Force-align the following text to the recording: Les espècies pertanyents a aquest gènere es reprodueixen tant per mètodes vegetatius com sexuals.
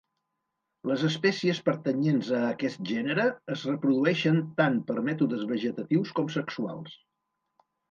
Les 0.91 1.01
espècies 1.09 1.59
pertanyents 1.67 2.31
a 2.37 2.39
aquest 2.53 2.81
gènere 2.93 3.27
es 3.57 3.67
reprodueixen 3.71 4.41
tant 4.63 4.81
per 4.89 4.97
mètodes 5.11 5.47
vegetatius 5.55 6.19
com 6.19 6.35
sexuals. 6.41 6.99